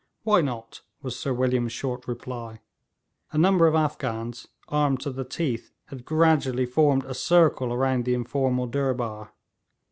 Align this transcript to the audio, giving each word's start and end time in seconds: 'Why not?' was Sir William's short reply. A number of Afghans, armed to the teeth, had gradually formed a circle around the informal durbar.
'Why 0.23 0.41
not?' 0.41 0.81
was 1.03 1.15
Sir 1.15 1.31
William's 1.31 1.73
short 1.73 2.07
reply. 2.07 2.61
A 3.31 3.37
number 3.37 3.67
of 3.67 3.75
Afghans, 3.75 4.47
armed 4.67 4.99
to 5.01 5.11
the 5.11 5.23
teeth, 5.23 5.69
had 5.89 6.05
gradually 6.05 6.65
formed 6.65 7.05
a 7.05 7.13
circle 7.13 7.71
around 7.71 8.05
the 8.05 8.15
informal 8.15 8.65
durbar. 8.65 9.29